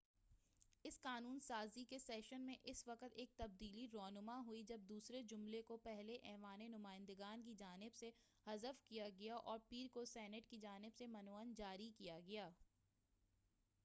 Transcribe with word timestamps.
اس 0.85 0.97
قانون 1.01 1.39
سازی 1.39 1.83
کے 1.89 1.97
سیشن 1.99 2.41
میں 2.41 2.55
اس 2.71 2.81
وقت 2.87 3.13
ایک 3.15 3.35
تبدیلی 3.37 3.85
رونما 3.93 4.39
ہوئی 4.47 4.63
جب 4.63 4.87
دوسرے 4.89 5.21
جملے 5.29 5.61
کو 5.67 5.77
پہلے 5.83 6.17
ایوانِ 6.23 6.69
نمائندگان 6.69 7.43
کی 7.43 7.53
جانب 7.59 7.95
سے 7.95 8.09
حذف 8.47 8.83
کیا 8.87 9.09
گیا 9.19 9.35
اور 9.45 9.59
پیر 9.69 9.87
کو 9.93 10.05
سینٹ 10.07 10.49
کی 10.49 10.57
جانب 10.59 10.97
سے 10.97 11.07
من 11.07 11.27
و 11.27 11.39
عن 11.41 11.53
جاری 11.57 11.91
کیا 11.97 12.19
گیا 12.19 12.49